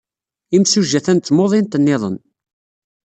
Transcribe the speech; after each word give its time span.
Imsujji 0.55 0.95
atan 0.99 1.19
ed 1.19 1.23
tmuḍint 1.25 1.79
niḍen. 1.79 2.17